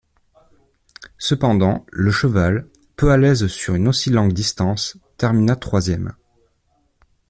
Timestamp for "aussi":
3.87-4.09